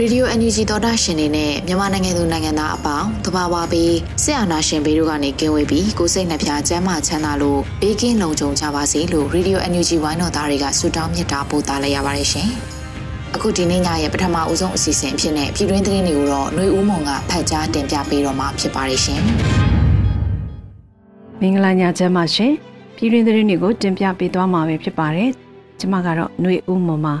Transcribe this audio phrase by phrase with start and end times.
[0.00, 12.48] Radio NUG သောတာရှင်တွေနဲ့မြန်မာနိုင်ငံသူနိုင်ငံသားအပေါင်းတဘာဝပြီးဆရာနာရှင်ဘေးတို့ကနေကင်းဝေးပြီးကိုစိတ်နှဖျားစမ်းမချမ်းသာလို့ဘေးကင်းလုံခြုံကြပါစေလို့ Radio NUG ဝိုင်းတော်သားတွေကဆုတောင်းမြတ်တာပို့သလိုက်ရပါတယ်ရှင်။
[13.34, 19.20] အခုဒီနေ့ညရဲ့ပထမအဦးဆုံးအစီအစဉ်အဖြစ်နဲ့ပြည်တွင်းသတင်းတွေကိုတော့ຫນွေဦးမုံကဖတ်ကြားတင်ပြပေးတော့မှာဖြစ်ပါတယ်ရှင်။
[21.40, 22.52] မင်္ဂလာညချမ်းပါရှင်။
[22.96, 25.30] ပြည်တွင်းသတင်းတွေကိုတင်ပြပေးသွားမှာပဲဖြစ်ပါတယ်။
[25.80, 27.14] ကျွန်မကတော့ຫນွေဦးမုံပါ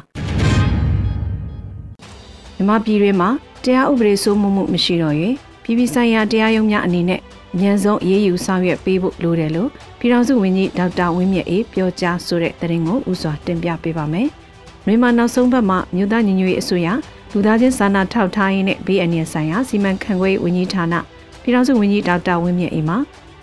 [2.55, 3.29] မြန်မာပြည်တွင်းမှာ
[3.63, 7.19] တရားဥပဒေစိုးမိုးမှုမရှိတော့ရင်ပြည်ပဆိုင်ရာတရားရုံးများအနေနဲ့
[7.53, 14.27] အញ្ញဆုံးအရေးယူဆောင်ရွက်ပေးဖို့လိုတယ်လို့ပြည်ထောင်စုဝန်ကြီးဒေါက်တာဝင်းမြတ်အေးပြောကြားဆိုတဲ့သတင်းကိုဥစွာတင်ပြပေးပါမယ်။
[14.85, 16.87] မြန်မာနောက်ဆုံးဘက်မှာမြို့သားညီညွတ်ရေးအစိုးရ
[17.31, 20.93] လူသားချင်းစာနာထောက်ထားရေးနဲ့ဘေးအန္တရာယ်ဆိုင်ရာစီမံခန့်ခွဲရေးဝန်ကြီးဌာန
[21.41, 22.95] ပြည်ထောင်စုဝန်ကြီးဒေါက်တာဝင်းမြတ်အေးမှ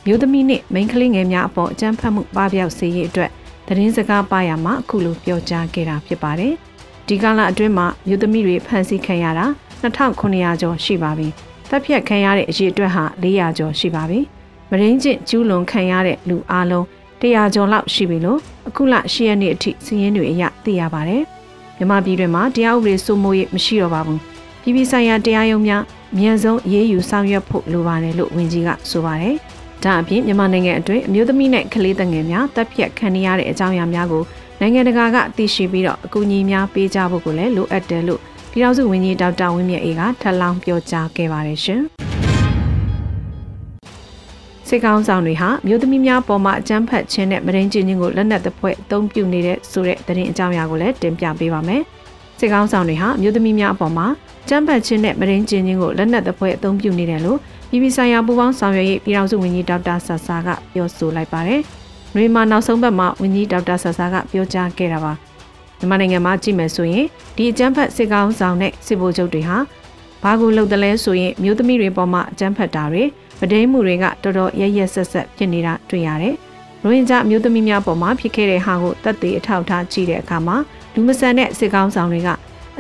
[0.07, 3.31] မြို့သမီးနဲ့မိန်းကလေးငယ်များအပေါ်အကြမ်းဖက်မှုပပျောက်စေရေးအတွက်
[3.67, 6.55] သတင်းစကားပါရမှာအခုလိုပြောကြားခဲ့တာဖြစ်ပါတယ်။
[7.09, 9.47] ဒီကာလအတွင်းမှာမြို့သမီးတွေဖမ်းဆီးခံရတာ
[9.83, 11.29] 2900ကျော်ရှိပါပြီ။
[11.69, 14.19] တပ်ဖြတ်ခံရတဲ့အရေအတွက်ဟာ400ကျော်ရှိပါပြီ။
[14.71, 16.85] မရင်းကျင့်ကျူးလွန်ခံရတဲ့လူအလုံး
[17.21, 18.39] 100ကျော်လောက်ရှိပြီလို့
[18.69, 21.23] အခုလ10ရက်နေ့အထိစီးရင်တွေအရသိရပါတယ်။
[21.79, 24.19] မြမပြည်တွင်မှာတရားဥပဒေစိုးမိုးရေးမရှိတော့ပါဘူး။
[24.63, 25.83] ပြည်ပဆိုင်ရာတရားရုံးများ
[26.19, 29.35] မြန်ဆုံးအရေးယူဆောင်ရွက်ဖို့လိုပါတယ်လို့ဝန်ကြီးကဆိုပါတယ်။
[29.85, 34.23] ဒါအပြင်မြန်မာနိုင်ငံအတွင်းအမျိုးသမီးနဲ့ကလေးငယ်များတပ်ဖြတ်ခံရတဲ့အကြောင်းအရာများကို
[34.65, 41.81] နိုင်ငံတကာကသိရှိပြီးတော့အကူအညီများပေးကြဖို့ကိုလည်းလိုအပ်တယ်လို့ပြည်ထောင်စုဝန်ကြီးဒေါက်တာဝင်းမြတ်အေးကထပ်လောင်းပြောကြားခဲ့ပါတယ်ရှင်။
[44.69, 51.83] စစ်ကောင်ဆောင်တွေဟာမြို့သမီးများပေါ်မှာအကြမ်းဖက်ခြင်းနဲ့မရင်းချင်းချင်းကိုလက်နက်တစ်ဖွဲ့အသုံးပြုနေတဲ့ဆိုတဲ့သတင်းအကြောင်းအရာကိုလည်းတင်ပြပေးပါမယ်။
[52.39, 54.07] စစ်ကောင်ဆောင်တွေဟာမြို့သမီးများအပေါ်မှာ
[54.49, 57.39] ကြမ်းဖက်ခြင်းနဲ့မရင်းချင်းချင်းကိုလက်နက်တစ်ဖွဲ့အသုံးပြုနေတယ်လို့
[57.71, 61.63] ပြည်ပဆိုင်ရာပူးပေါင်းဆောင်ရွက်ရေးပြည်ထောင်စုဝန်ကြီးဒေါက်တာဆာဆာကပြောဆိုလိုက်ပါတယ်။
[62.15, 65.13] နွေမှာနောက်ဆုံးဘက်မှာဝန်ကြီးဒေါက်တာဆာဆာကပြောကြားခဲ့တာပါ
[65.79, 67.07] မြန်မာနိုင်ငံမှာကြည့်မယ်ဆိုရင်
[67.37, 69.57] ဒီအကြမ်းဖက်စစ်ကောင်ဆောင်နဲ့စစ်ဗိုလ်ချုပ်တွေဟာ
[70.23, 73.03] ဘာကိုလုပ်တယ်လဲဆိုရင်မျိုးသမီးတွေပေါ်မှာအကြမ်းဖက်တာတွေ
[73.41, 76.35] မဒိမှုတွေကတော်တော်ရရက်ဆက်ဆက်ဖြစ်နေတာတွေ့ရတယ်။
[76.83, 80.57] ရိုဟင်ဂျာမျိုးသမီးများပေါ်မှာဖြစ်ခဲ့တဲ့ဟာကိုတက်သေးအထောက်ထားကြည့်တဲ့အခါမှာ
[80.95, 82.29] လူမဆန်တဲ့စစ်ကောင်ဆောင်တွေက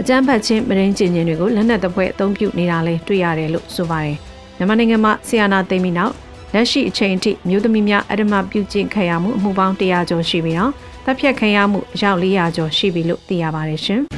[0.00, 4.16] အကြမ်းဖက်ခြင်းမရင်းကျင်ခြင်းတွေကိုလက်နက်တပွဲအသုံးပြုနေတာလဲတွေ့ရတယ်လို့ဆိုပါတယ်။
[4.56, 6.14] မြန်မာနိုင်ငံမှာဆီယနာသိမ်းပြီးနောက်
[6.54, 10.72] လက်ရှိအချိန်ထိမြို့သမီးများအဓမ္မပြုကျင့်ခံရမှုအမှုပေါင်း100ကျော်ရှိပြီးတော့
[11.04, 14.00] တပ်ဖြတ်ခံရမှုအယောက်400ကျော်ရှိပြီလို့သိရပါတယ်ရှင်။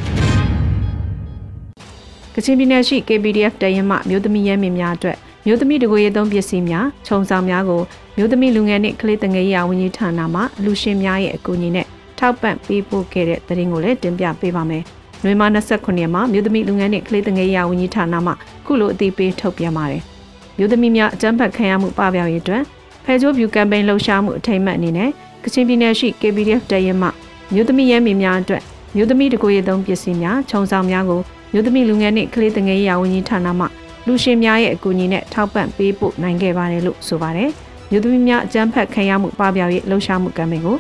[2.35, 7.83] ကချင်ပြည်နယ်ရှိ KPDF တရင်မှမြို့သမီးရဲမင်းများအတွက်မြို့သမီးတကိုရေသုံးပစ္စည်းများခြုံဆောင်များကို
[8.17, 11.87] မြို့သမီးလူငယ်နှင့်ကလေးတငယ်ရေးဝန်ကြီးဌာနမှလူရှင်များရဲ့အကူအညီနဲ့
[12.19, 14.83] ထောက်ပံ့ပေးပို့ခဲ့တဲ့သတင်းကိုလည်းတင်ပြပေးပါမယ်။
[15.25, 18.33] နွေမာ29ရက်မှာမြို့သမီးလူငယ်နှင့်ကလေးတငယ်ရေးဝန်ကြီးဌာနမှ
[18.67, 20.05] ခုလိုအသိပေးထုတ်ပြန်ပါတယ်။
[20.59, 22.63] မြို့သမီးများအကြမ်းဖက်ခံရမှုပပျောက်ရေးအတွက်
[23.05, 25.11] ဖဲချိုးဖြူကမ်ပိန်းလှုပ်ရှားမှုအထိမ်းအမှတ်အနေနဲ့
[25.45, 27.09] ကချင်ပြည်နယ်ရှိ KPDF တရဲမှ
[27.53, 28.63] မြို့သမီးရဲမင်းများအတွက်
[28.97, 31.21] မြို့သမီးတကိုရသုံးပစ္စည်းများခြုံဆောင်များကို
[31.53, 33.67] မြို့သမီးလူငယ်နှင့်ကလေးငယ်ရေးရာဝန်ကြီးဌာနမှ
[34.07, 37.51] လူရှင်များရဲ့အကူအညီနဲ့ထောက်ပံ့ပေးဖို့နိုင်ခဲ့ပါတယ်လို့ဆိုပါတယ်။
[37.91, 40.79] မြို့သမီးများအကြမ်းဖက်ခံရမှုပပျောက်ရေးလှုပ်ရှားမှုကမ်ပိန်းကို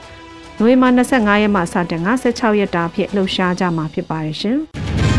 [0.58, 4.58] နိုဝင်ဘာ25ရက်မှစတင်က16ရက်တာအဖြစ်လှုပ်ရှားကြမှာဖြစ်ပါတယ်ရှင်။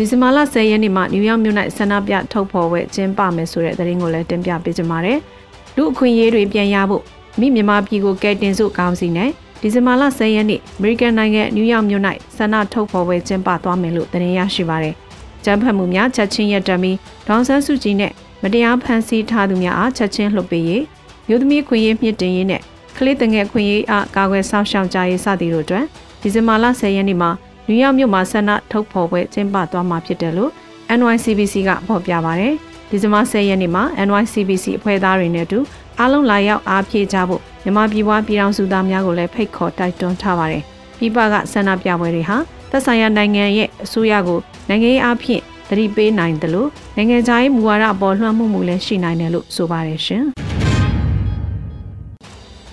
[0.00, 5.18] ဒီဇင်ဘာလ10ရက်နေ့မှာနယူးယောက်မြို့၌ဆန္ဒပြထုတ်ဖော်ဝဲကျင်းပမယ်ဆိုတဲ့သတင်းကိုလည်းတင်ပြပေးကြပါမယ်။
[5.76, 7.02] လူအခွင့်အရေးတွေပြန်ရဖို့
[7.40, 9.30] မိမြန်မာပြည်ကိုကယ်တင်စုကောင်းစီနဲ့
[9.60, 12.02] ဒီဇင်ဘာလ10ရက်နေ့အမေရိကန်နိုင်ငံနယူးယောက်မြို့၌
[12.36, 14.94] ဆန္ဒထုတ်ဖော်ဝဲကျင်းပသွားမယ်လို့သတင်းရရှိပါရယ်။
[15.44, 16.96] ကျန်းဖတ်မှုများချက်ချင်းရပ်တမ်းပြီး
[17.28, 18.12] ဒေါန်ဆန်းစုကြည်နဲ့
[18.42, 20.84] မတရားဖမ်းဆီးထားသူများအားချက်ချင်းလွှတ်ပေးရေး
[21.28, 22.62] မြို့သမီးခွင့်ရေးမြင့်တင်ရေးနဲ့
[22.96, 25.84] ကလေးတငယ်ခွင့်ရေးအားကာကွယ်စောင့်ရှောက်ကြရေးစသည်တို့အတွက်
[26.20, 27.30] ဒီဇင်ဘာလ10ရက်နေ့မှာ
[27.68, 30.50] နယူးယောက်မြို့မှာဆန္ဒထုတ်ဖော်ပွဲကျင်းပသွားမှာဖြစ်တယ်လို့
[30.98, 32.46] NYCBC ကဖော်ပြပါဗျ။
[32.88, 35.58] ဒီဇင်ဘာ10ရက်နေ့မှာ NYCBC အဖွဲ့သားတွေနဲ့အတူ
[35.98, 40.62] အားလုံးလာရောက်အားဖြည့်ကြဖို့မြန်မာပြည်ပွားပြည်ထောင်စုသားများကိုလည်းဖိတ်ခေါ်တိုက်တွန်းထားပါတယ်။
[40.98, 42.36] ပြည်ပကဆန္ဒပြပွဲတွေဟာ
[42.70, 44.38] သက်ဆိုင်ရာနိုင်ငံရဲ့အစိုးရကို
[44.68, 50.24] နိုင်ငံရေးအဖြစ်သတိပေးနိုင်တယ်လို့နိုင်ငံခြားရေးမူဝါဒအပေါ်လွှမ်းမိုးမှုလည်းရှိနိုင်တယ်လို့ဆိုပါတယ်ရှင်။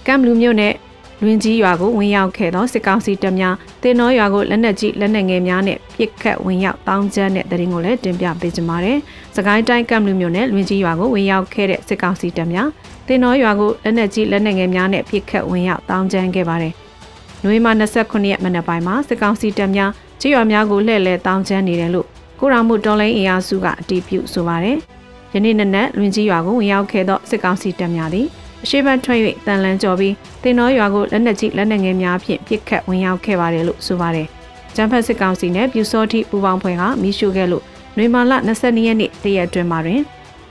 [0.05, 0.73] ကမ်လူမျိုးနဲ့
[1.21, 8.97] လွင်ကြီးရွာကိုဝင်ရောက်ခဲ့သောစစ်ကောင်စီတပ်များတင်နောရွာကိုလက်နက်ကြီးလက်နက်ငယ်များနဲ့ပစ်ခတ်ဝင်ရောက်တောင်းကျမ်းတဲ့တရင်ကိုလည်းတင်ပြပေးကြပါမယ်။
[9.35, 12.69] စကိုင်းတိုင်းကမ်လူမျိုးနဲ့လွင်ကြီးရွာကိုဝင်ရောက်ခဲ့တဲ့စစ်ကောင်စီတပ်များ
[13.07, 16.73] တင်နောရွာကိုလက်နက်ကြီးလက်နက်ငယ်များနဲ့ပစ်ခတ်ဝင်ရောက်တောင်းကျမ်းခဲ့ပါတယ်။
[17.43, 19.91] နိုဝင်ဘာ29ရက်မနက်ပိုင်းမှာစစ်ကောင်စီတပ်များ
[20.21, 22.07] ကြေးရွာများကိုလှည့်လည်တောင်းကျမ်းနေတယ်လို့
[22.39, 24.77] ကိုရာမှုတော်လိုင်းအင်အားစုကအတည်ပြုဆိုပါတယ်။
[25.33, 28.27] ယနေ့နနက်လွင်ကြီးရွာကိုဝင်ရောက်ခဲ့သောစစ်ကောင်စီတပ်များသည်
[28.65, 30.13] အရှိတ်ထွက်၍တန်လန်းကျော်ပြီး
[30.43, 34.27] တင်တော်ရွာကိုလက်နက်ကြီးလက်နက်ငယ်များဖြင့်ပစ်ခတ်ဝင်ရောက်ခဲ့ပါတယ်လို့ဆိုပါတယ်။
[34.75, 37.63] ဂျမ်ဖတ်စစ်ကောင်စီနဲ့ပြူစောတိပူပေါင်းဖွဲ့ကမိရှုခဲ့လို့
[37.97, 40.01] နွေမာလ22ရက်နေ့တရက်အတွင်းမှာတွင်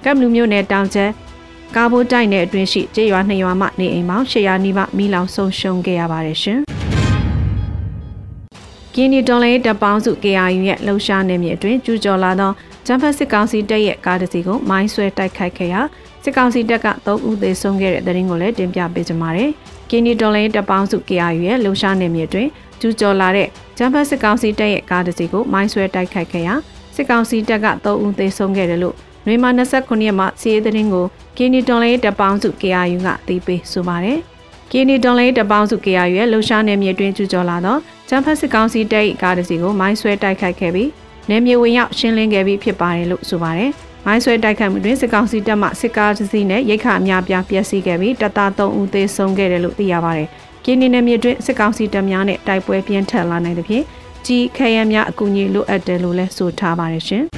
[0.05, 1.06] ကပ်လူမျိုးနယ်တောင်ကျဲ
[1.76, 6.58] ကာဘိုတိုက်နယ်အတွင်းရှိကျေးရွာနှစ်ရွာမှနေအိမ်ပေါင်း800နီးပါးမိလောင်ဆုံးရှုံးခဲ့ရပါတယ်ရှင်။
[8.94, 12.52] ကင်းနီတော်လေးတပ်ပေါင်းစု KRU ရဲ့လှုပ်ရှားနေမြေအတွင်းကျူးကျော်လာသော
[12.87, 15.81] ဂျမ်ဖတ်စစ်ကောင်စီတပ်ရဲ့ကားတစ်စီးကိုမိုင်းဆွဲတိုက်ခိုက်ခဲ့ရာ
[16.25, 19.50] စစ်ကောင်စီတပ်က3ဦးသေဆုံးခဲ့တဲ့တဲ့ရင်ကိုလည်းတင်ပြပေးကြပါမယ်။
[19.91, 22.50] ကင်းနီတော်လေးတပ်ပေါင်းစု KRU ရဲ့လှုပ်ရှားနေမြေအတွင်း
[22.81, 23.49] ကျူးကျော်လာတဲ့
[23.79, 26.55] ဂျမ်ဖတ်စစ်ကောင်စီတပ်ရဲ့ကားတစ်စီးကိုမိုင်းဆွဲတိုက်ခိုက်ခဲ့ရာ
[26.94, 31.06] စစ်ကောင်စီတပ်က3ဦးသေဆုံးခဲ့တယ်လို့နွေမာ29ရက်မှာစီးရဲတဲ့ရင်ကို
[31.37, 34.19] ကင်းနီတော်လေးတပ်ပေါင်းစု KRU ကသိပေးဆိုပါတယ်။
[34.73, 37.76] ကင်းနီတော်လေးတပ်ပေါင်းစု KRU ရဲ့လှုပ်ရှားနေမြေအတွင်းကျူးကျော်လာသော
[38.09, 40.91] ဂျမ်ဖတ်စစ်ကောင်စီတပ်ကားတစ်စီးကိုမိုင်းဆွဲတိုက်ခိုက်ခဲ့ပြီး
[41.31, 43.73] နေမြေဝင်ရောက်ရှင်းလင်းခဲ့ပြီးဖြစ်ပါတယ်လို့ဆိုပါတယ်။
[44.06, 50.28] မိုင်းဆွဲတိုက်ခိုက်မှုတွင်စစ်ကောင်စီတပ်မှစစ်ကားတစ်စီးနဲ့ရိတ်ခါအများပြားပျက်စီးခဲ့ပြီးတပ်သား3ဦးသေဆုံးခဲ့တယ်လို့သိရပါတယ်။
[50.64, 53.84] ကင်းနီနယ်မြေတွင်စစ်ကောင်စီတပ်များနဲ့တိုက်ပွဲပြင်းထန်လာနိုင်သဖြင့်
[54.26, 57.24] ကြီးခရမ်းများအကူအညီလိုအပ်တယ်လို့လည်းဆိုထားပါတယ်ရှင်။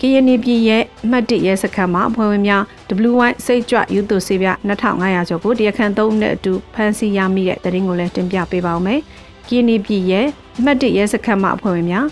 [0.00, 2.62] ကရင်ပြည်ရဲ့အမှတ်1ရဲစခန်းမှာအဖွဲ့ဝင်များ
[3.10, 4.48] WY စိတ်ကြွယူသူစေပြ
[4.88, 9.00] 2500ကျော်ကိုတရားခံ3ဦးနဲ့အတူဖမ်းဆီးရမိတဲ့တရင်ကိုလည်းတင်ပြပေးပါဦးမယ်။
[9.48, 10.26] ကရင်ပြည်ရဲ့
[10.58, 12.06] အမှတ်1ရဲစခန်းမှာအဖွဲ့ဝင်များ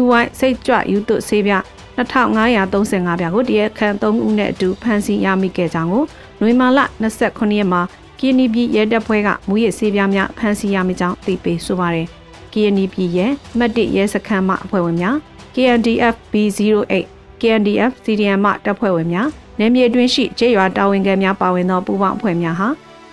[0.00, 1.54] WY စိတ်ကြွယူသူစေပြ
[1.96, 6.04] 2535ပြားကိုတရားခံ3ဦးနဲ့အတူဖမ်းဆီးရမိခဲ့ကြောင်းကို
[6.40, 6.78] နွေမာလ
[7.18, 7.80] 29ရက်မှာ
[8.18, 12.06] ကရင်ပြည်ရဲတပ်ဖွဲ့ကမူရစ်စေပြားများဖမ်းဆီးရမိကြောင်းသိပေးဆိုပါရယ်။
[12.52, 15.16] ကရင်ပြည်ရဲ့အမှတ်1ရဲစခန်းမှာအဖွဲ့ဝင်များ
[15.54, 17.04] KNDF B08
[17.40, 22.68] KNDF CDM မှတပ်ဖွဲ့ဝင်များနယ်မြေအတွင်းရှိကျေးရွာတာဝန်ခံများပါဝင်သောပူးပေါင်းအဖွဲ့များဟာ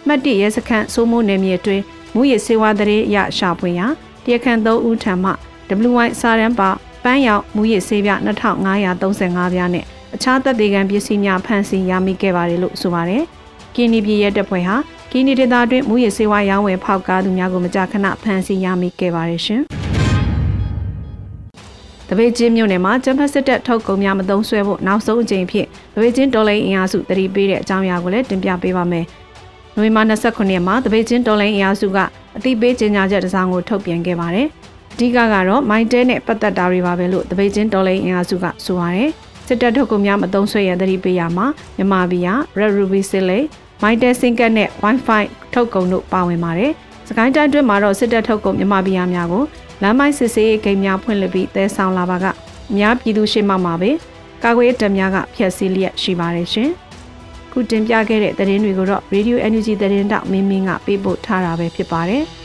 [0.07, 1.83] မှတ်တရဲစခန်းစိုးမိုးနယ်မြေအတွင်း
[2.13, 3.85] မူရစ်စေဝါတရေရရှာဖွေရာ
[4.23, 5.31] တရားခံ3ဦးထံမှ
[5.69, 6.69] WY စာရန်ပါ
[7.03, 9.85] ပန်းရောက်မူရစ်ဆေးပြ2535ပြားနဲ့
[10.15, 13.23] အခြားသက်သေခံပစ္စည်းများဖမ်းဆီးရမိခဲ့ပါတယ်လို့ဆိုပါတယ်။
[13.75, 14.75] ကင်းနီပြည်ရဲ့တပ်ဖွဲ့ဟာ
[15.11, 19.61] ကင်းနီဒေသအတွင်းမူရစ်စေဝါရောင်းဝယ်ဖောက်ကားသူများကိုမကြာခဏဖမ်းဆီးရမိခဲ့ပါတယ်ရှင်။
[22.09, 29.05] တပေချင်းမြို့နယ်မှာကျန်းဖက်စစ်တပ်ထုတ်ကုန်များမသုံးဆွဲဖို့နောက်ဆုံးအကြိမ်ဖြစ်တပေချင်းတော်လိုင်းအင်အားစုတတိပေးတဲ့အကြောင်းအရာကိုလည်းတင်ပြပေးပါမယ်။
[29.75, 31.97] နိုဝင်ဘာ29ရက်မှာတပေချင်းတော်လိုင်းအင်အားစုက
[32.37, 34.58] အတိပေးကြေညာချက်တစ်စောင်ကိုထုတ်ပြန်ခဲ့ပါတယ်။အ
[34.99, 39.09] ဓိကကတော့မိုင်းတဲနဲ့ပတ်သက်တာတွေပါပဲလို့တပေချင်းတော်လိုင်းအင်အားစုကဆိုပါတယ်။
[39.47, 41.45] စစ်တပ်ထုတ်ကုန်များမသုံးဆွဲရတတိပေးရမှာ
[41.77, 42.29] မြန်မာပြည်က
[42.59, 43.39] Red Ruby Sile
[43.81, 45.23] မိုင်းတဲစင်ကတ်နဲ့ Wi-Fi
[45.53, 46.71] ထုတ်ကုန်တို့ပါဝင်ပါတယ်။
[47.07, 49.43] စကိုင်းတိုင်းတွင်းမှာတော့စစ်တပ်ထုတ်ကုန်မြန်မာပြည်များကို
[49.81, 52.25] လမ်းမိုင်းစစ်ဆေးရေးဂိမ်းများဖွင့်လှစ်ပြီးတဲဆောင်လာပါက
[52.71, 53.91] အများပြည်သူရှေ့မှမှာပဲ
[54.43, 56.69] ကာကွယ်တပ်များကဖျက်ဆီးလျက်ရှိပါတယ်ရှင်။
[57.51, 62.23] ခုတင်ပြခဲ့တဲ့သတင်းတွေကိုတော့ Radio Energy သတင်းတောက်မင်းမင်းကပေးပို့ထားတာပဲဖြစ်ပါတယ်။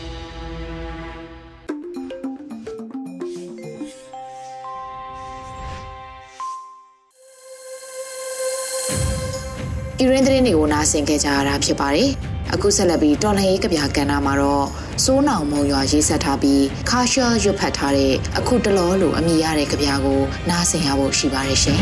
[10.05, 12.11] ဤရင်းသတင်းတွေကိုနားဆင်ကြကြရတာဖြစ်ပါတယ်။
[12.55, 14.67] အခုဆက်လက်ပြီးတော်လှန်ရေးကဗျာကဏ္ဍမှာတော့
[15.05, 20.21] စိုးနောင်မုံရွာရေးဆက်ထားပြီးခါရှာရွတ်ဖတ်ထားတဲ့အခုတလောလိုအမိရတဲ့ကြပြာကို
[20.51, 21.81] နားဆင်ရဖို့ရှိပါတယ်ရှင်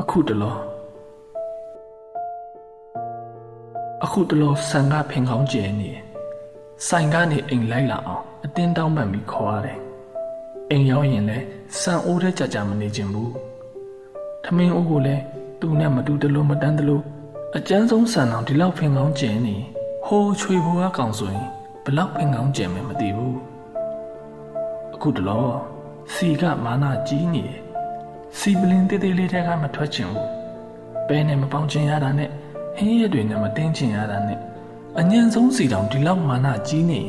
[0.00, 0.54] အခုတလော
[4.04, 5.90] အခုတလောဆန်ကဖင်ကောင်းကျဲနေ
[6.86, 9.78] ဆိုင်ကနေအိမ်လိုက်လာအောင်အတင်းတောင်းပန်ပြီးခေါ်ရတယ်
[10.70, 11.44] အိမ်ရောက်ရင်လည်း
[11.80, 13.49] ဆန်အိုးတဲ့ကြကြမနေခြင်းဘူး
[14.44, 15.22] ထမင်းအိုးကိုလည်း
[15.60, 17.02] သူနဲ့မတူတလို့မတန်းတလို့
[17.56, 19.56] အကျန်းဆုံးဆန်အောင်ဒီလောက်ဖင်ကောင်းကျင်နေ
[20.06, 21.46] ဟိုးချွေဘွားကောင်ဆိုရင်
[21.84, 23.38] ဘလောက်ဖင်ကောင်းကျင်မယ်မသိဘူး
[24.94, 25.46] အခုတလော
[26.14, 27.60] စီကမာနာကြီးနေတယ်
[28.38, 30.30] စီပလင်တေးသေးလေးတဲကမထွက်ချင်ဘူး
[31.06, 32.30] ပဲနဲ့မပေါင်းချင်ရတာနဲ့
[32.76, 34.38] ဟင်းရက်တွေနဲ့မတင်းချင်ရတာနဲ့
[34.98, 37.00] အညံဆုံးစီတောင်ဒီလောက်မာနာကြီးနေ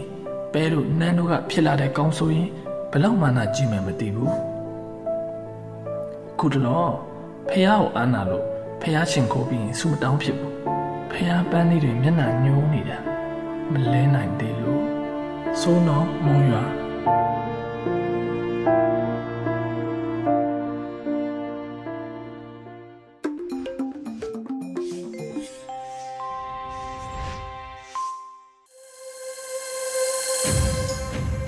[0.53, 2.49] ပဲတို့နန်းတို့ကဖြစ်လာတဲ့ကောင်းဆိုရင်
[2.91, 4.35] ဘလောက်မာနာကြီးမယ်မသိဘူး
[6.39, 6.85] ခုတလော
[7.51, 8.45] ဖះကိုအာနာလို့
[8.81, 10.55] ဖះရှင်ခိုးပြီးရင်ဆုမတောင်းဖြစ်ဘူး
[11.11, 12.97] ဖះပန်းလေးတွေမျက်နှာညှိုးနေတာ
[13.71, 14.83] မလဲနိုင်သေးလို့
[15.61, 16.63] စိုးနောင်မုံရွာ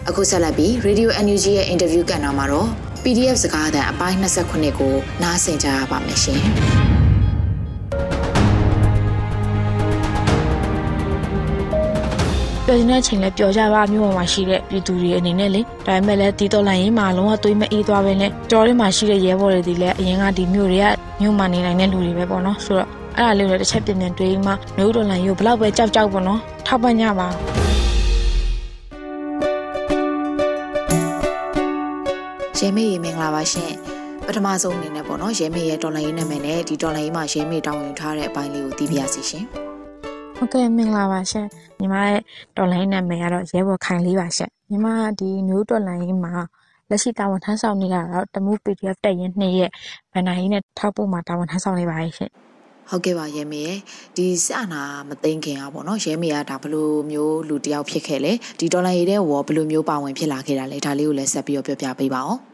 [0.08, 4.94] အခုဆက်လက်ပြီး Radio NUG ရဲ့ interview ကဏ္ဍမှာတော့ PDF စကားသံအပိုင်း29ကို
[5.24, 6.42] နားဆင်ကြရပါမယ်ရှင်
[12.66, 20.86] ပြောချင်တဲ့အချိန်လဲပြောကြပါမြို့ပေါ်မှာရှိတဲ့ပြည်သူတွေအနေနဲ့လေဒါပေမဲ့လည်းဒီတော်လိုင်းရေးမှာလုံးဝသွေးမအေးသွားပဲနဲ့တော်ရင်းမှာရှိတဲ့ရဲဘော်တွေဒီလည်းအရင်ကဒီမြို့တွေက
[21.22, 27.28] မြို့မှာနေနိုင်တဲ့လူတွေပဲပေါ့နော်ဆိုတော့အဲ့ဒါလေးတွေတစ်ချက်ပြင်ပြင်တွေးမှမြို့တော်လိုင်းရေးကိုဘလောက်ပဲကြောက်ကြောက်ပေါ့နော်ထောက်ပံ့ကြပါ
[32.64, 33.72] ရဲမေရေမင်္ဂလာပါရှင်
[34.26, 39.46] ပထမဆုံးအနေနဲ့ပေါ့နော်ရဲမေရဲ့တော်လိုင်းရေးနာမည်နဲ့ဒီတော်လိုင်းရေးမှာရဲမေတောင်းယူထားတဲ့အပိုင်းလေးကိုသိပြရစီရှင်
[40.38, 41.46] ဟုတ်ကဲ့မင်္ဂလာပါရှင်
[41.80, 42.20] ညီမရဲ့
[42.58, 44.88] တော်လိုင်းနာမည်ကတော့ရဲဘော်ခိုင်လေးပါရှင်ညီမ
[45.20, 46.34] ဒီမျိုးတော်လိုင်းရေးမှာ
[46.90, 49.72] လက်ရှိတာဝန်ထမ်းဆောင်နေတာတော့တမှု PDF တက်ရင်နှစ်ရက်
[50.14, 52.32] ဗန်နာကြီးနဲ့ထောက်ပို့မှာတာဝန်ထမ်းဆောင်နေပါရဲ့ရှင်
[52.90, 53.80] ဟုတ်ကဲ့ပါရဲမေရဲ့
[54.16, 62.53] ဒီစအနာမသိင်ခင်อ่ะပေါ့နော်ရဲမေကဒါဘလိုမျိုးလူတယောက်ဖြစ်ခဲ့လဲဒီဒေါ်လာရေးတဲ့ဝေါ်ဘလိုမျိုးပါဝင်ဖြစ်လာခဲ့တာလဲဒါလေးကိုလည်းဆက်ပြီးတော့ပြောပြပေးပါအောင်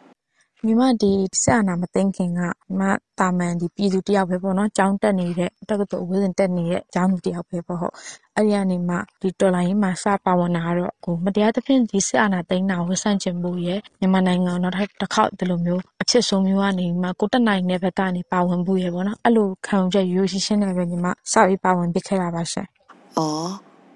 [0.65, 1.11] ညီမဒီ
[1.43, 2.47] ဆက်အာနာမသိခင်ကညီ
[2.79, 2.81] မ
[3.19, 7.93] တာမန်ဒီပြည်သူတယောက်ပဲပေါ့နော်ကျောင်းတက်နေတဲ့တက္ကသိုလ်ဝင်းတက်နေတဲ့ကျောင်းသူတယောက်ပဲပေါ့ဟုတ်
[8.35, 13.67] အဲ့ဒီကနေမှဒီတော်လိုင်းမှာစပါဝင်လာတော့ကိုမတရားသဖြင့်ဒီဆက်အာနာသိမ်းတာကိုဆန့်ကျင်ဖို့ရ
[13.99, 21.13] မြန်မာနိုင်ငံနောက်တစ်ခေါက်ဒီလိုမျိုးအဖြစ်ဆုံးမျိုးကနေမှကိုတက်နိုင်တဲ့ဘက်ကနေပါဝင်ဖို့ရပေါ့နော်အဲ့လိုခံယူချက်ရိုးရှင်းရှင်းနဲ့ပဲညီမစ
[21.47, 22.67] ပြီးပါဝင်ပြခဲ့တာပါရှင်။
[23.17, 23.51] အော်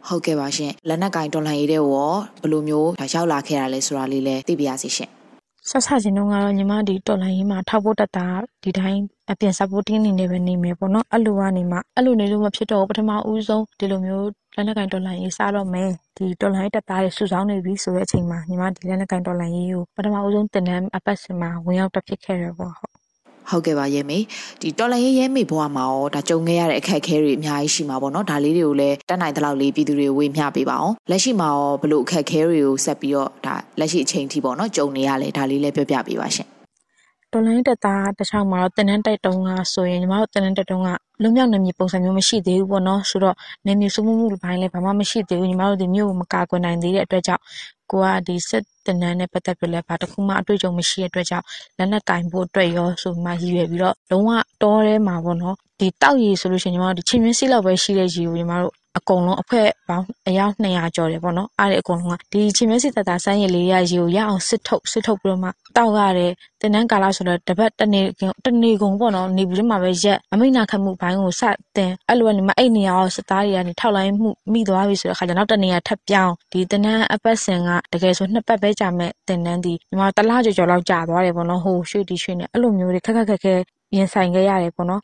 [0.08, 5.12] ဟုတ်ကဲ့ပါရှင်လက်နက်ကင်တော်လှန်ရေးတဲ့ရောဘယ်လိုမျိုးရောက်လာခဲ့တာလဲဆိုတာလေးလည်းသိပြရစီရှင်။
[5.70, 8.28] ဆက်ဆချင်းတုန်းကတော့ညီမဒီတော်လိုင်းရေးမှာထောက်ဖို့တက်တာ
[8.64, 9.02] ဒီတိုင်း
[9.32, 22.93] အပြင် supporting အနေနဲ့ပဲနေမယ်ပေါ့နော်အဲ့လိုကနေမှအဲ့လိုနေလို့မဖြစ်တော့ပထမဦးဆုံးဒီလိုမျိုးလက်နက်ကင်တော်လိုင်းရေးစားတော့မယ်ဒီတော်လိုင်းတက်သားတွေစုဆောင်းနေပြီဆိုတဲ့အချိန်မှာညီမဒီလက်နက်ကင်တော်လိုင်းရေးကိုပထမဦးဆုံးတင်တန်းအပတ်စင်မှာဝင်ရောက်တက်ဖြစ်ခဲ့ရပေါ့ဟုတ်
[23.50, 24.20] ဟုတ်ကဲ့ပါရဲမေ
[24.62, 36.48] ဒီတော်လန်ရေးရဲမေဘွားမှာရောဒါကြုံခဲ့ရတဲ့အခက်အခဲတွေအများကြီးရှိမှာပေါ့နော်ဒါလေးတွေကိုလည်းတက်နိုင်တဲ့လောက်လေးပြည်သူတွေဝေမျှပေးပါအောင်လက်ရှိမှာရောဘလို့အခက်အခဲတွေကိုဆက်ပြီးတော့ဒါလက်ရှိအချိန်ထိပေါ့နော်ကြုံနေရလဲဒါလေးလည်းပြောပြပေးပါရှင်
[37.32, 40.90] တော်လိုင်းတက်တာတခြားမှာတော့တင်နန်းတိုက်တုံးကဆိုရင်ညီမတို့တင်နန်းတိုက်တုံးက
[41.24, 43.36] လွတ်မြောက်နေမြေပုံစံမျိုးမရှိသေးဘူးပေါ့နော်ဆိုတော့
[43.68, 47.44] နေမြေစုမှုမှုဘိုင်းလည်းဘာမှမရှိသေးဘူးညီမတို့ဒီမြို့ကိုမကာကွယ်နိုင်သေးတဲ့အတွက်ကြောင့်
[47.92, 51.46] ကိုကဒီစစ်တင်နန်းနဲ့ပတ်သက်ပြီးလည်းဘာတစ်ခုမှအတွေ့အကြုံမရှိတဲ့အတွက်ကြောင့်
[51.78, 54.30] လက်နက်ကင်ဖို့အတွက်ရောဆိုမှရည်ရွယ်ပြီးတော့လုံးဝ
[54.62, 66.32] တောထဲမှာပေါ့နော်ဒီတောက်ရည်ဆိုလို့ရှိရင်ညီမတို့ဒီချင်းမင်းစီလောက်ပဲရှိတဲ့ရည်ကိုညီမတို့ အကုန်လုံးအဖွဲ့ပေါင်းအယောက်200ကျော်တယ်ပေါ့နော်အားရအကုန်လုံးကဒီချင်းမဲစီတတာဆိုင်းရလေးရရေကိုရအောင်စစ်ထုတ်စစ်ထုတ်ပြီးတော့မှတောက်ရတယ်
[66.62, 68.02] တင်နန်းကာလဆိုတော့တပတ်တနေ
[68.46, 71.44] တနေကုန်ပေါ့နော်နေပြီးမှပဲရက်အမိနာခတ်မှုဘိုင်းကိုစ
[71.76, 83.56] တင်အဲ့လိုကနေမှအဲ့နေရာကိုစစ်သားတွေကနေထောက်လိုက်မှုမိသွားပြီဆိုတော့ခါကျနောက်တနေရာထပ်ပြောင်းဒီတင်နန်းအပတ်စင်ကတကယ်ဆိုနှစ်ပတ်ပဲကြာမဲ့တင်နန်းဒီညီမတလားကြော်ကြော်လောက်ကြာသွားတယ်ပေါ့နော်ဟိုရွှေတီရွှေနေအဲ့လိုမျိုးတွေခက်ခက်ခက်ခဲ
[83.96, 85.02] ရင်ဆိုင်ခဲ့ရတယ်ပေါ့နော်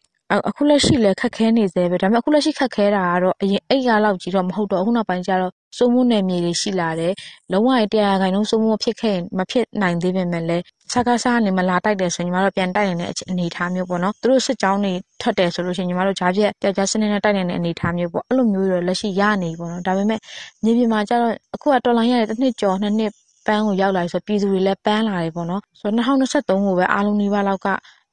[0.48, 7.14] အခုလက်ရှိလည်းခက်ခဲနေဆဲပဲဒါပေမဲ့အခုလက်ရှိခက်ခဲတာကတော့အရင်အဲ့ကလောက်ကြီးတော့မဟုတ်တော့အခုနောက်ပိုင်းကျတော့စိုးမိုးနယ်မြေတွေရှိလာတယ်
[7.52, 20.20] လုံးဝတရားခိုင်နှုန်းစိုးမိုးဖြစ်ခဲ့မဖြစ်နိုင်သေးပေမဲ့လည်းစကားစားနေမလာတိုက်တယ်ဆိုရင်ညီမတို့ပြန်တိုက်နေတဲ့အနေအထားမျိုးပေါ့နော်သူတို့စစ်ကြောင်းတွေထွက်တယ်ဆိုလို့ရှိရင်ညီမတို့ဂျားပြက်ကြောက်ကြားစနစ်နဲ့တိုက်နေတဲ့အနေအထားမျိုးပေါ့အဲ့လိုမျိုးတွေလက်ရှိရနေပေါ့နော်ဒါပေမဲ့
[20.64, 23.12] မြေပြင်မှာကျတော့အခုကတော်လိုင်းရတဲ့တစ်နှစ်ကျော်နှစ်နှစ်
[23.46, 27.68] ပန်းကိုရောက်လာဆိုပြည်သူတွေလည်းပန်းလာတယ်ပေါ့နော်ဆိုတော့2023ကိုပဲအားလုံးဒီဘက်လောက်က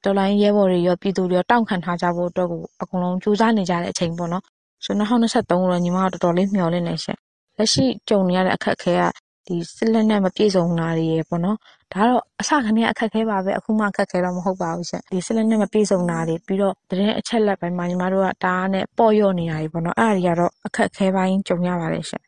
[0.06, 4.42] တော်လိုင်းရဲဘော်တွေရောပြည်သူတွေရောတောင့်ခံထားကြဖို့အတွက်ကိုအကုန်လုံးကြိုးစားနေကြတဲ့အချိန်ပေါ့နော်
[4.84, 7.18] ဆိုတော့2023ကိုတော့ညီမကတော်တော်လေးမျှော်လင့်နေရှင့်
[7.56, 9.02] လက်ရှိကြုံနေရတဲ့အခက်အခဲက
[9.46, 11.56] ဒီစစ်လက်နဲ့မပြည့်စုံတာတွေရေပေါ့နော်
[11.92, 22.22] ဒါတော့အစကနေအခက်ခဲပါပဲအခုမှအခက်ခဲတော့မဟုတ်ပါဘူးရှင်ဒီစစ်လက်နဲ့မပြည့်စုံတာတွေပြီးတော့တရင်အချက်လက်ပိုင်းမှာညီမတို့ကတားနဲ့ပေါ့ရော့နေတာတွေပေါ့နော်အဲ့ဒါတွေကတော့အခက်ခဲပိုင်းကြုံရပါတယ်ရှင်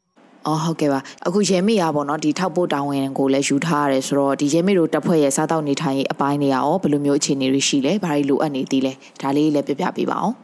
[0.46, 10.36] အော်ဟုတ်ကဲ့ပါအခုရဲမေရပေါ့နော်ဒီထောက်ပို့တာဝန်ကိုလည်းယူထားရတယ်ဆိုတော့ဒီရဲမေတို့တပ်ဖွဲ့ရဲ့စားတောက်နေထိုင်ရေးအပိုင်းတွေရောဘယ်လိုမျိုးအခြေအနေတွေရှိလဲဘာတွေလိုအပ်နေသေးလဲဒါလေးလည်းပြပြပေးပါအောင်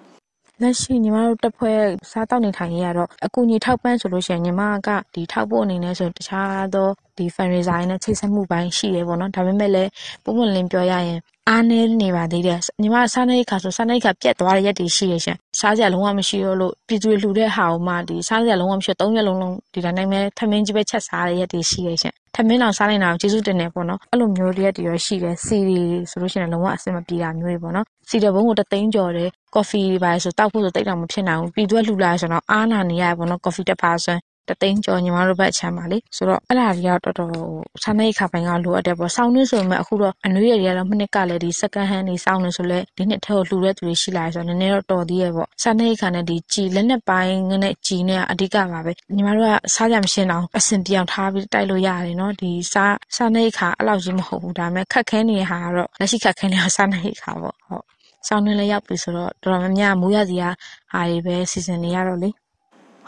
[0.63, 9.91] လက်ရှိညီမတို့တပ်ဖွဲ့စားတောက်နေထိုင်ရေးကတော့အကူအညီထောက်ပံ့ဆိုလို့ရှိရင်ညီမကဒီထောက်ပို့အနေနဲ့ဆိုတခြားသောဒီ fundraiser နဲ့ချိတ်ဆက်မှုပိုင်းရှိတယ်ပေါ့နော်ဒါပေမဲ့လည်း
[10.25, 11.19] ပုံမှန်လင်းပြောရရင်
[11.51, 34.17] အားနည်းနေပါသေးတယ်ညီမစားနေခါဆိုစားနေခါပြက်သွားတဲ့ရက်တွေရှိရရှင်စားစရာလုံးဝမရှိတော့လို့ပြည်သူတွေလှူတဲ့ဟာကိုမှဒီစားစရာလုံးဝမရှိတော့၃ရက်လုံးလုံးဒီတိုင်းနိုင်မဲ့ထမင်းကြီးပဲချက်စားတဲ့ရက်တွေရှိရရှင်ထမင်းအောင်စားနေတာကိုကျေးဇူးတင်နေပေါ့နော်အဲ့လိုမျိုးရက်တွေရရှိတယ်စီရီဆိုလို့ရှိရင်လုံးဝအဆင်မပြေတာမျိုးတွေပေါ့နော်စီတဘုံကိုတသိန်းကျော်တယ်ကော်ဖီတွေပါဆိုတောက်ဖို့ဆိုတိတ်တော့မဖြစ်နိုင်ဘူးပြည်သူကလှူလာဆိုတော့အားနာနေရပေါ့နော်ကော်ဖီတစ်ပါးဆို
[34.49, 37.49] တသိန်းကျော်ညီမတို့ဘက်အချမ်းပါလေဆိုတော့အဲ့ဒါကြီးကတော့တော်တော်
[37.83, 57.85] စားနေခါပိုင်းကလိုအပ်တယ်ပေါ့စောင်းနှင်းဆိုပေမဲ့အခုတော့အနွေးရတွေကတော့မနှစ်ကလည်းဒီ second hand တွေစောင်းနေဆိုလဲဒီနှစ်ထဲကိုလှူတဲ့သူတွေရှိလာဆိုတော့နည်းနည်းတော့တော်သေးရဲ့ပေါ့စားနေခါနဲ့ဒီကြည်လက်နဲ့ပိုင်းနဲ့ကြည်နဲ့အဓိကပါပဲညီမတို့ကစားကြမရှင်းအောင်အစင်ပြောင်ထားပြီးတိုက်လို့ရတယ်နော်ဒီစားစားနေခါအဲ့လောက်ကြီးမဟုတ်ဘူးဒါပေမဲ့ခက်ခဲနေတဲ့ဟာကတော့လက်ရှိခက်ခဲနေတဲ့စားနေခါပေါ့ဟုတ်
[58.29, 60.45] စောင်းနှင်းလည်းရောက်ပြီဆိုတော့တော်တော်များများမူရစီက
[60.93, 62.31] ဟာတွေပဲစီစဉ်နေရတော့လေ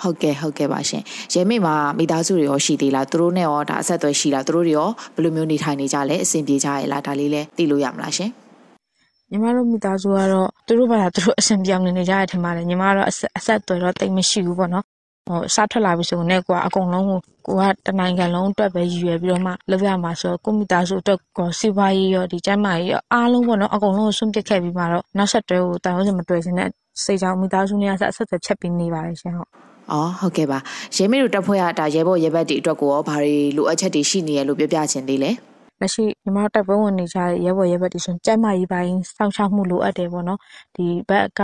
[0.03, 8.31] ဟုတ်ကဲ့ဟုတ်ကဲ့ပါရှင်ရဲမိမှာမိသားစုတွေရောရှိသေးလားသူတို့နဲ့ရောဒါအဆက်အသွယ်ရှိလားသူတို့တွေရောဘယ်လိုမျိုးနေထိုင်နေကြလဲအဆင်ပြေကြရဲ့လားဒါလေးလည်းသိလို့ရမလားရှင်
[9.31, 13.15] ညီမတို့မိသားစုကတော့သူတို့ဘာသာသူတို့အဆင်ပြေအောင်နေကြရထင်ပါတယ်ညီမကတော့အ
[13.47, 14.85] ဆက်အသွယ်တော့တိတ်မရှိဘူးပေါ့နော်
[15.29, 26.71] ဟိုစထွက်လာပြီဆိုရင်ကိုကအကုန်လုံးကိုကိုကတနိုင်ငံလုံးအတွက်ပဲရည်ရွယ်ပြီးတော့မှလုပ်ရမှာဆိုတော့ကိုမိသားစုအတွက်ကိုစီးပွားရေးရောဒီကျန်းမာရေးရောအားလုံးပေါ့နော်အကုန်လုံးကိုဆွန့်ပစ်ခဲ့ပြီးမှတော့နောက်ဆက်တွဲကိုတိုင်ဝမ်စမတွေ့စင်းတဲ့
[27.05, 29.51] စိတ်ကြောင့်မိသားစုနဲ့ဆက်ဆက်သက်ချက်ပြီးနေပါတယ်ရှင်ဟုတ်
[29.93, 30.59] အော်ဟုတ်ကဲ့ပါ
[30.97, 35.31] ရဲမေတို့တက်ဖွဲ့ရတာရဲဘော်ရဲဘက်တွေအတွက်ကိုရောဘာတွေလိုအပ်ချက်တွေရှိနေရလို့ပြောပြချင်သေးလဲ
[35.81, 40.39] လက်ရှိညီမတို့တိုက်ပွဲဝင်နေကြတဲ့ရဲဘော်ရဲဘက်တွေဆိုရင်ကျန်းမာရေးပိုင်းစောင့်ရှောက်မှုလိုအပ်တယ်ပေါ့နော်
[40.77, 41.41] ဒီဘက်က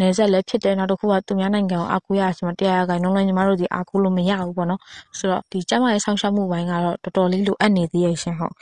[0.00, 4.80] နေဆက်လည်းဖြစ်တယ်နောက်တစ်ခုကသူများနိုင်ငံကိုအားကိုးရဆိုမှတရားရခိုင်နှုန်းလည်းညီမတို့ဒီအားကိုးလို့မရဘူးပေါ့နော်
[5.18, 8.54] ဆိုတော့ဒီကျန်းမာရေးစောင့်ရှောက်မှုပိုင်းကတော့တော်တော်လေးလိုအပ်နေသေးရဲ့ရှင်ဟုတ်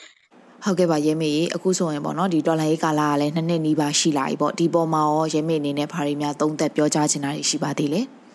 [0.65, 8.03] ဟုတ်ကဲ့ပါရဲမေအခုဆိုရင်ပေါ့နော်ဒီဒေါ်လာရေးကာလကလည်းနှစ်နှစ်နီးပါးရှိလာပြီပေါ့ဒီပေါ်မှာရောရဲမေအနေနဲ့ဘာတွေများသုံးသက်ပြောကြားချင်တာတွေရှိပါသေးလဲ။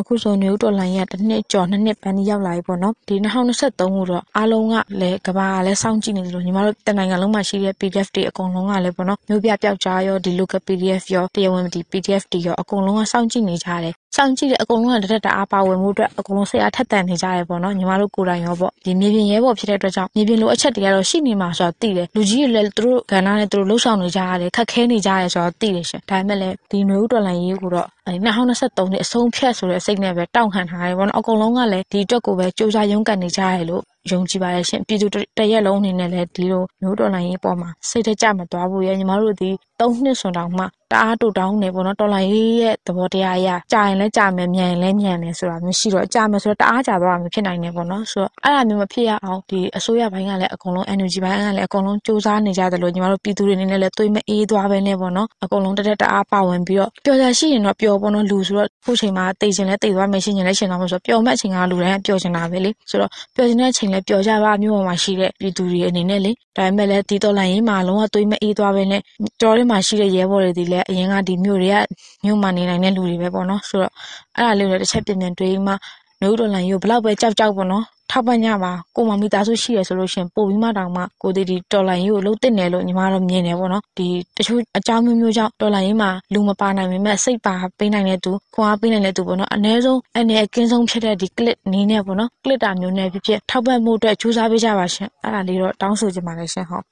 [0.00, 35.06] အခုဆိုနယူးဒေါ်လာရတစ်နှစ်ကျော်နှစ်နှစ်ပန်းရောက်လာပြီပေါ့နော်ဒီ2023ခုတော့အားလုံးကလည်းကဘာကလည်းစောင့်ကြည့်နေတယ်လို့ညီမတို့တနိုင်ငံလုံးမှာရှိတဲ့ PDF တွေအကုန်လုံးကလည်းပေါ့နော်မျိုးပြပျောက်ကြားရောဒီ local PDF ရောတရားဝင်ဒီ PDF တွေရောအကုန်လုံးကစောင့်ကြည့်နေကြတယ် စောင့်ကြည့်တဲ့အကုန်လုံးကတရက်တအားပါဝင်မှုအတွက်အကုန်လုံးစိတ်အားထက်သန်နေကြရပေါ့နော်ညီမတို့ကိုယ်တိုင်ရောပေါ့ဒီမြေပြင်ရဲဘော်ဖြစ်တဲ့အတွက်ကြောင့်မြေပြင်လိုအချက်တွေကတော့ရှိနေမှာဆိုတော့သိတယ်လူကြီးတွေလည်းသူတို့ကဏ္ဍနဲ့သူတို့လှုပ်ဆောင်နေကြရတယ်ခက်ခဲနေကြရဆိုတော့သိတယ်ရှင်ဒါပေမဲ့လည်းဒီနွေဦးတော်လိုင်းရေးကိုတော့အဲ2023နှစ်အဆုံးဖြတ်ဆိုတဲ့စိတ်နဲ့ပဲတောင့်ခံထားတယ်ပေါ့နော်အကုန်လုံးကလည်းဒီအတွက်ကိုပဲစူးစမ်းရုန်းကန်နေကြရလို့ ယုံကြည်ပါတယ်ရှင်ပြည်သူ
[35.38, 69.00] တရက်လုံးအနေနဲ့လည်းဒီလိုမျိုးတော်လိုင်းရေးပေါ်မှာစိတ်တကြမသွားဘူးရဲ့ညီမတို့ဒီ၃နှစ်ဆွန်တောင်မှတအားတူတောင်းနေပေါ့နော်တော်လိုင်းရေးရဲ့သဘောတရားအရကြာရင်လည်းကြာမယ်မြန်ရင်လည်းမြန်မယ်ဆိုတာမျိုးရှိတော့ကြာမယ်ဆိုတော့တအားကြာသွားမှာဖြစ်နိုင်တယ်ပေါ့နော်ဆိုတော့အဲ့ဒါမျိုးမဖြစ်ရအောင်ဒီအစိုးရဘိုင်းကလည်းအကုန်လုံး energy ဘိုင်းကလည်းအကုန်လုံးစူးစမ်းနေကြတယ်လို့ညီမတို့ပြည်သူတွေအနေနဲ့လည်းသွေးမအေးသွားပဲနဲ့ပေါ့နော်အကုန်လုံးတက်တက်တအားပါဝင်ပြီးတော့ပျော်ရရှိရင်တော့ပျော်ပေါ့နော်လူဆိုတော့ခုချိန်မှာတိတ်ချင်လဲတိတ်သွားမယ်ရှင်ချင်လဲရှင်သွားမယ်ဆိုတော့ပျော်မဲ့အချိန်ကလူတိုင်းပျော်ချင်တာပဲလေဆိုတော့ပျော်ချင်တဲ့အချိန်လဲပျော်ကြပါမျိုးပေါ်မှာရှိတဲ့ပြည်သူတွေအနေနဲ့လေဒါပေမဲ့လည်းဒီတော်လိုင်းရေးမှာလုံးဝသွေးမအေးသွားပဲနဲ့
[69.42, 71.76] တော်ထဲမှာရှိတဲ့ရဲဘော်တွေဒီလည်းအရင်ကဒီမြို့တွေက
[72.24, 73.92] မြို့မှာနေနိုင်တဲ့လူတွေပဲပေါ့နော်ဆိုတော့
[74.36, 75.72] အဲ့ဒါလေးကိုလည်းတစ်ချက်ပြင်ပြင်တွေးမှ
[76.20, 96.84] မျိုးတော်လိုင်းရေးကိုဘလောက်ပဲကြောက်ကြောက်ပေါ့နော်ထောက်ပံ့ကြပါကိုမမိသားစုရှိရဆိုလို့ရှင်ပို့ပြီးမှတောင်မှကိုဒီဒီတော်လိုင်းရေးကိုလှုပ်တင်တယ်လို့ညီမတို့မြင်တယ်ပေါ့နော်ဒီတချို့အကြောင်းမျိုးမျိုးကြောင့်တော်လိုင်းရေးမှာလူမပါနိုင်ပေမဲ့စိတ်ပါပေးနိုင်တဲ့သူခွန်အားပေးနိုင်တဲ့သူပေါ့နော်အ ਨੇ ဆုံးအနေအကင်းဆုံးဖြစ်တဲ့ဒီ clip နီးနဲ့ပေါ့နော် clip တာမျိုးနဲ့ဖြစ်ဖြစ်ထောက်ပံ့မှုအတွက်ကြိုးစားပေးကြပါရှင်အဲ့ဒါလေးတော့တောင်းဆိုချင်ပါတယ်ရှင်ဟုတ်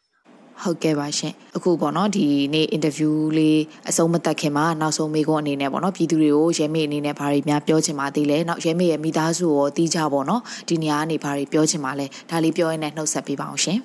[0.63, 13.81] ဟုတ်ကဲ့ပါရှင်အခုပေါ့နော်ဒီနေ့အင်တာဗျူးလေးအဆုံးမသက်ခင်မှာနောက်ဆုံးမေးခွန်းအနေနဲ့ပေါ့နော်ပြည်သူတွေကိုရဲမေအနေနဲ့ဘာတွေများပြောချင်ပါသေးလဲနောက်ရဲမေရဲ့မိသားစုရောတီးကြပေါ့နော်ဒီနေရာကနေဘာတွေပြောချင်ပါလဲဒါလေးပြောရင်းနဲ့နှုတ်ဆက်ပေးပါအောင်ရှင်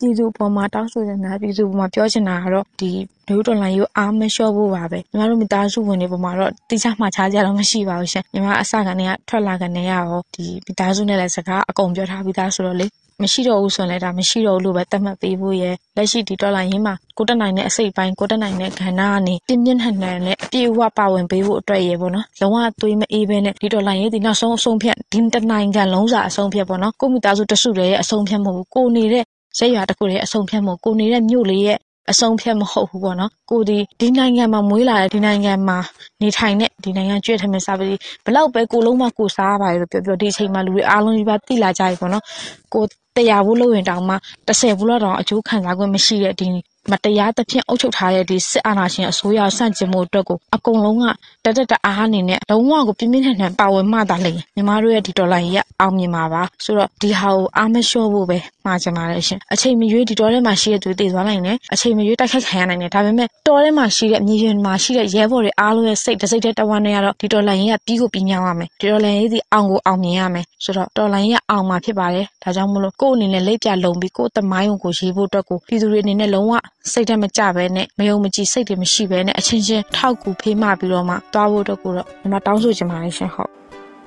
[0.00, 2.90] ပြည်သူပေါ်မှာတောင်းဆိုနေတာပြည်သူပေါ်မှာပြောချင်တာကတော့ဒီ
[3.28, 12.86] လူတော်လိုင်းရိုးအားမလျှော့ဖို့ပါပဲညီမတို့မိသားစုဝင်တွေပေါ်မှာတော့တိကျမှချားကြတော့မရှိပါဘူးရှင်ညီမအစကနေကထွက်လာကနေရရောဒီမိသားစုနဲ့လည်းစကားအကုန်ပြောထားပြီးသားဆိုတော့လေ
[13.22, 29.24] မရှိတော့ဘူးဆိုရင်လည်းဒါမရှိတော့ဘူးလို့ပဲသတ်မှတ်ပေးဖို့ရယ်လက်ရှိဒီဒေါ်လာရင်းမှာကိုတက်နိုင်တဲ့အစိတ်ပိုင်းကိုတက်နိုင်တဲ့ခန္ဓာကနေပြင်းပြင်းထန်ထန်နဲ့အပြည့်အဝပါဝင်ပေးဖို့အတွက်ရယ်ပေါ့နော်လုံးဝသွေးမအေးဘဲနဲ့ဒီဒေါ်လာရင်းဒီနောက်ဆုံးအဆုံးဖြတ်ဒီတနိုင်ငံလုံးစာအဆုံးဖြတ်ပေါ့နော်ကိုမိသားစုတစုတည်းရဲ့အဆုံးဖြတ်မဟုတ်ဘူးကိုနေတဲ့
[29.58, 31.78] ရက်ရွာတစ်ခုရဲ့အဆုံးဖြတ်မဟုတ်ကိုနေတဲ့မြို့လေးရဲ့
[32.10, 35.78] အဆုံးဖြတ်မဟုတ်ဘူးပေါ့နော်ကိုဒီဒီနိုင်ငံမှာမွေးလာတဲ့ဒီနိုင်ငံမှာ
[36.22, 42.24] နေထိုင်တဲ့ဒီနိုင်ငံကျွေးထမင်းစားပြီးဘလောက်ပဲကိုလုံးမကိုစားပါလို့ပြောပြောဒီအချိန်မှာလူတွေအားလုံးကြီးပါတိလာကြပြီပေါ့နော်
[42.74, 42.84] ကို
[43.18, 44.14] တရားဘူးလို့ရင်တောင်မှ
[44.48, 46.46] 30ဘူးလောက်တောင်အကျိုးခံစား권မရှိတဲ့ဒီ
[46.90, 51.04] မတရားသဖြင့်အုပ်ချုပ်ထားတဲ့ဒီစစ်အာဏာရှင်အစိုးရဆန့်ကျင်မှုအတွက်ကိုအကုန်လုံးက
[51.44, 76.52] တတက်တအားအနေနဲ့လုံးဝကိုပြင်းပြင်းထန်ထန်ပါဝင်မှသာလေညီမတို့ရဲ့ဒီဒေါ်လာကြီးကအောင်မြင်ပါပါဆိုတော့ဒီဟာကိုအားမလျှော့ဖို့ပဲမှာချင်ပါတယ်ရှင်အချိန်မရွေးဒီတော်ထဲမှာရှိတဲ့သူတည်သွားနိုင်တယ်အချိန်မရွေးတိုက်ခိုက်ခံရနိုင်တယ်ဒါပေမဲ့တော်ထဲမှာရှိတဲ့မြေပြင်မှာရှိတဲ့ရဲဘော်တွေအားလုံးရဲ့စိတ်တစိတ်တဲ့တဝမ်းတွေကတော့ဒီဒေါ်လာကြီးကပြီးကိုပြီးမြောက်ရမယ်ဒီဒေါ်လာကြီးဒီအောင်ကိုအောင်မြင်ရမယ်ဆိုတော့ဒေါ်လာကြီးကအောင်မှာဖြစ်ပါတယ်ဒါကြောင့်မလို့ကိုယ့်အနေနဲ့လက်ပြလုံပြီးကိုယ့်တမိုင်းကိုရေးဖို့အတွက်ကိုပြည်သူတွေအနေနဲ့လုံးဝ
[76.92, 83.50] စိတ်ထဲမကြဘဲနဲ့မယုံမကြည်စိတ်တွေမရှိဘဲနဲ့အချင်းချင်းထောက်ကူဖေးမှပြီးတော့မှသွားဖို့အတွက်ကိုတော့ဒီမှာတောင်းဆိုချင်ပါတယ်ရှင်ဟုတ်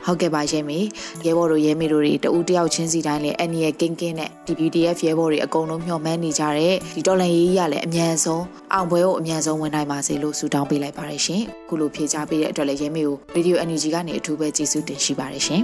[0.06, 0.80] ဟုတ်ကဲ့ပါရဲ့မေ
[1.26, 15.62] ရဲဘော်တို့ရဲမေတို့တွေတဦးတယောက်ချင်းစီတိုင်းလည်းအန်နီရဲ့ကင်းကင်းနဲ့ဒီ PDF ရဲဘော်တွေအကုန်လုံးမျှော်မှန်းနေကြတဲ့ဒီတော်လန်ရေးကြီးကလည်းအမြန်ဆုံးအောင်ပွဲကိုအမြန်ဆုံးဝင်နိုင်ပါစေလို့ဆုတောင်းပေးလိုက်ပါတယ်ရှင်ခုလိုဖြေချပေးတဲ့အတွက်လည်းရဲမေကို Radio Energy ကနေအထူးပဲကျေးဇူးတင်ရှိပါတယ်ရှင်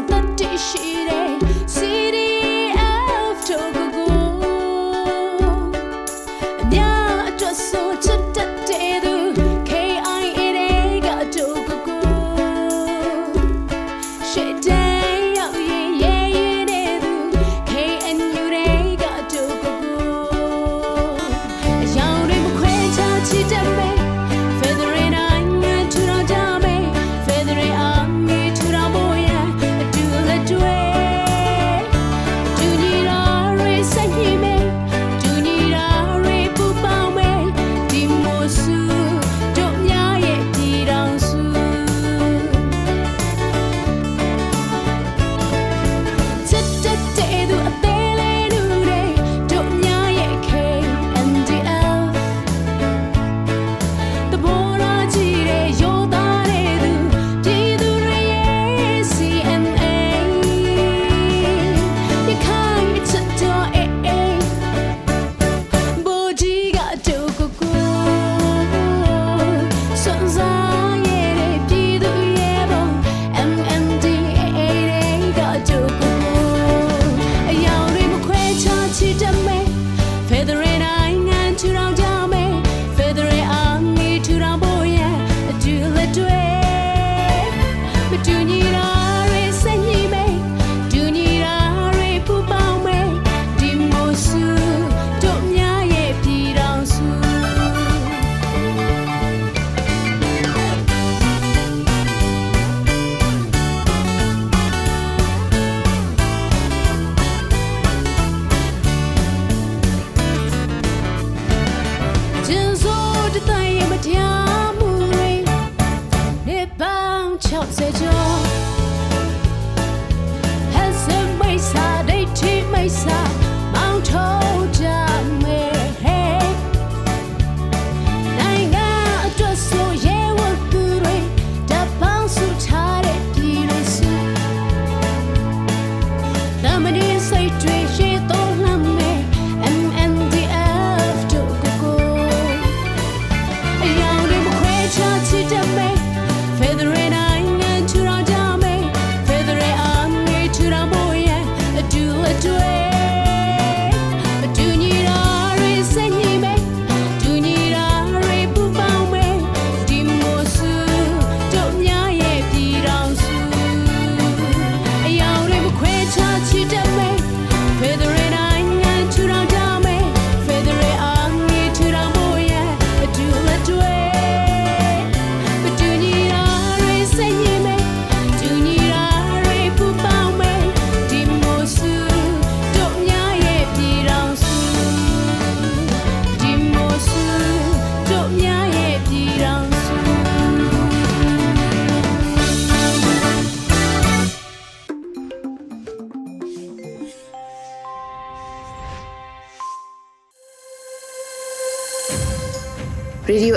[0.00, 1.57] のタッチして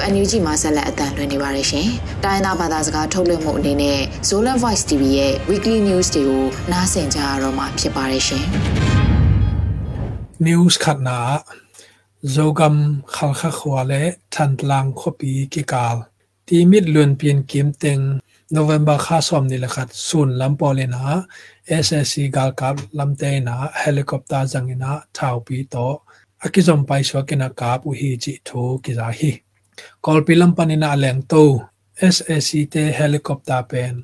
[0.03, 1.87] ရေဒီယို NUG မှာဆက်လက်အသံလွှင့်နေပါတယ်ရှင်။
[2.23, 8.45] တိုင်းသားဘာသာစကားထုတ်လွှင့်မှုအနေနဲ့ Zola Voice TV ရဲ့ Weekly News တွေကိုနားဆင်ကြရတော့မှာဖြစ်ပါတယ်ရှင်။
[10.47, 11.19] News ခတ်နာ
[12.35, 12.75] Zogam
[13.15, 14.01] khalkha khwale
[14.33, 15.97] thantlang khopi kikal
[16.47, 18.03] ti mit lun pin kim teng
[18.57, 21.03] November kha som ni lakhat sun lam polena
[21.85, 25.87] SSC gal kap lam te na helicopter jangina thau pi to
[26.45, 29.31] akizom pai so kena kap u hi chi tho ki za hi
[30.05, 31.43] kolpilam panina aleng to
[32.15, 33.95] SSC te helicopter pen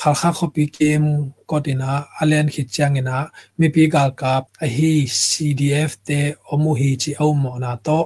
[0.00, 1.04] khalkha khopi kem
[1.50, 3.16] kotina alen khichangina
[3.58, 4.92] mi pi gal kap a hi
[5.28, 6.18] CDF te
[6.52, 8.00] omu hi chi au mo na to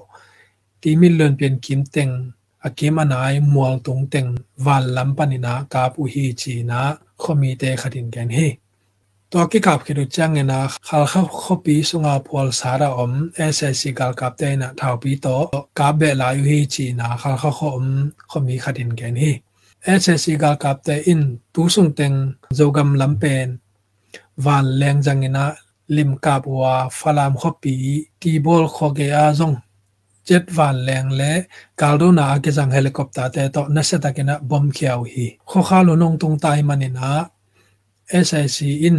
[0.81, 2.15] ti mi lön pen kim teng
[2.67, 4.29] a kim anai mual tung teng
[4.65, 6.81] wal lam panina kap u hi chi na
[7.23, 8.49] khomi te khatin gen hi
[9.32, 15.28] ตัวกิกับคิดจังเงินะขัลข้าขบีสุงาพวลสาระอมเอสเอซีกัลกับเตนะท้าวปีโต
[15.80, 17.84] กับเบลายุฮีจีนะขัลข้าขอม
[18.32, 19.32] ขมีขัดินแกนฮี
[19.84, 21.22] เอสเอซีกัลกับเตอิน
[21.54, 22.14] ตูสุงเต็ง
[22.56, 23.48] โจกัมลำเป็น
[24.46, 25.46] วันแรงจังเงินะ
[25.98, 27.76] ลิมกับว่าฟลามขบี
[28.22, 29.52] ทีบอลขอเกียจง
[30.26, 31.34] เจ็ดวันแรงและ
[31.82, 37.12] กาลดูนาเกจังเฮลิคอปเตอร์แต่ต่อนัสตะกินะบอมเขียวฮีข้อข้าลุนงตรงตายมันนะ
[38.26, 38.98] SIC in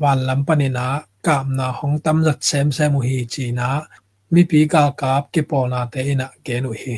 [0.00, 0.86] van lampanina
[1.26, 3.68] kamna hongtam zat sem sem hi china
[4.30, 6.96] mi pi ka kap ke pona te ina kenu hi.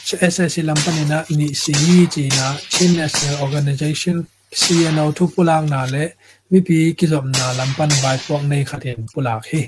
[0.05, 1.75] เชสอซิลัมปนินะนิสี
[2.15, 4.17] จีนะชินเนสเซอร์ Organization
[4.61, 6.11] ซีเนาทุกพุลางนาเละ
[6.53, 9.61] วิปีกิจมนาลัมปันบายพวกในขัดเห็นปุลากฮี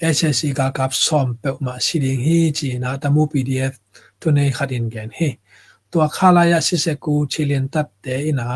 [0.00, 3.74] SSC ကကပ် som pe ma siding hi chi na tamu PDF
[4.20, 5.30] tu nei khatin gen hi
[5.90, 8.46] to khala ya si se ku chilin tat te ina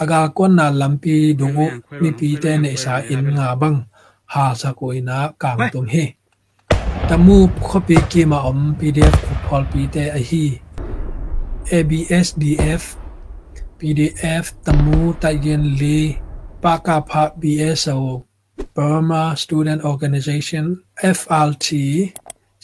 [0.00, 1.66] aga kon na lampi dungu
[2.00, 3.78] mi pi te ne sa in nga bang
[4.32, 6.04] ha sa ko ina kang tum hi
[7.08, 7.36] tamu
[7.66, 10.44] khopi ki ma om PDF ku phol pi te a hi
[11.78, 12.84] ABSDF
[13.78, 15.98] PDF tamu ta yen li
[16.62, 17.98] pa ka pha BSO
[18.74, 20.64] Burma Student Organization
[21.18, 21.68] FLT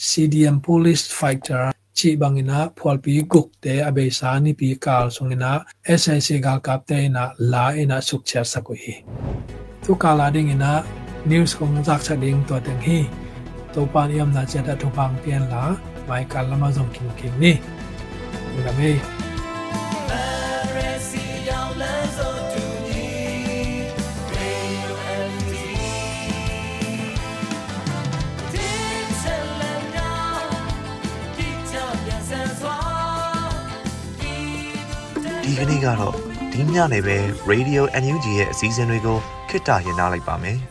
[0.07, 5.51] CDM Police Fighter chi bangina pholpi guk te abesa ni pi kal sungina
[5.99, 7.23] SSC gal kap te na
[7.53, 8.97] la ina sukcha sakoi hi
[9.83, 10.73] tu kala ding ina
[11.31, 12.99] news kong jak cha ding to teng hi
[13.73, 15.63] to pan yam na cha da to pang pian la
[16.07, 17.51] mai kal lama zong king king ni
[18.63, 18.95] ngam ei
[35.45, 36.15] ဒီကနေ့ကတော့
[36.51, 37.17] ဒီညနေပဲ
[37.51, 39.17] Radio NUG ရဲ့အစည်းအဝေးတွေကို
[39.49, 40.59] ခਿੱတရနာလိုက်ပါမယ်။